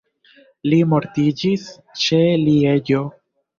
[0.73, 1.67] Li mortiĝis
[2.07, 3.07] ĉe Lieĝo.